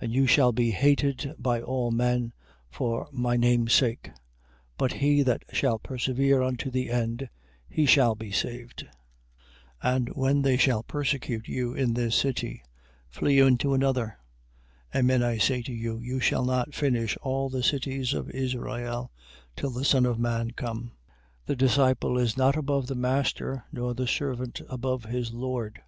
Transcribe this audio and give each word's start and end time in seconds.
10:22. 0.00 0.02
And 0.02 0.14
you 0.14 0.26
shall 0.28 0.52
be 0.52 0.70
hated 0.70 1.34
by 1.40 1.60
all 1.60 1.90
men 1.90 2.32
for 2.70 3.08
my 3.10 3.36
name's 3.36 3.72
sake: 3.72 4.12
but 4.78 4.92
he 4.92 5.22
that 5.24 5.42
shall 5.52 5.80
persevere 5.80 6.40
unto 6.40 6.70
the 6.70 6.88
end, 6.88 7.28
he 7.68 7.84
shall 7.84 8.14
be 8.14 8.30
saved. 8.30 8.86
10:23. 9.82 9.94
And 9.96 10.08
when 10.10 10.42
they 10.42 10.56
shall 10.56 10.84
persecute 10.84 11.48
you 11.48 11.74
in 11.74 11.94
this 11.94 12.14
city, 12.14 12.62
flee 13.08 13.40
into 13.40 13.74
another. 13.74 14.18
Amen 14.94 15.24
I 15.24 15.36
say 15.36 15.62
to 15.62 15.72
you, 15.72 15.98
you 15.98 16.20
shall 16.20 16.44
not 16.44 16.72
finish 16.72 17.16
all 17.20 17.48
the 17.50 17.64
cities 17.64 18.14
of 18.14 18.30
Israel, 18.30 19.10
till 19.56 19.70
the 19.70 19.84
Son 19.84 20.06
of 20.06 20.16
man 20.16 20.52
come. 20.52 20.92
10:24. 21.46 21.46
The 21.46 21.56
disciple 21.56 22.18
is 22.18 22.36
not 22.36 22.54
above 22.56 22.86
the 22.86 22.94
master, 22.94 23.64
nor 23.72 23.94
the 23.94 24.06
servant 24.06 24.60
above 24.70 25.06
his 25.06 25.32
lord. 25.32 25.82